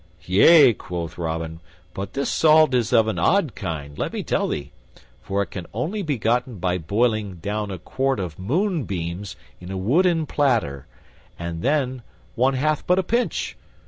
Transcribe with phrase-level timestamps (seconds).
[0.25, 1.59] "Yea," quoth Robin,
[1.93, 4.71] "but this salt is of an odd kind, let me tell thee,
[5.21, 9.77] for it can only be gotten by boiling down a quart of moonbeams in a
[9.77, 10.87] wooden platter,
[11.37, 12.01] and then
[12.33, 13.55] one hath but a pinch.